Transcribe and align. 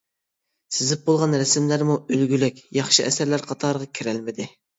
سىزىپ 0.77 1.03
بولغان 1.09 1.35
رەسىملەرمۇ 1.41 1.99
ئۈلگىلىك، 2.15 2.63
ياخشى 2.79 3.07
ئەسەرلەر 3.11 3.45
قاتارىغا 3.53 3.91
كىرەلمىدى. 4.01 4.51